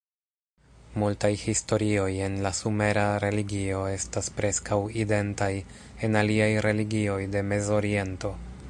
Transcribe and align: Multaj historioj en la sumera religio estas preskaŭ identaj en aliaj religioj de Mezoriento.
Multaj 1.01 1.29
historioj 1.41 2.07
en 2.27 2.37
la 2.45 2.51
sumera 2.59 3.03
religio 3.25 3.83
estas 3.99 4.31
preskaŭ 4.41 4.79
identaj 5.05 5.53
en 6.09 6.23
aliaj 6.25 6.51
religioj 6.69 7.21
de 7.37 7.47
Mezoriento. 7.55 8.39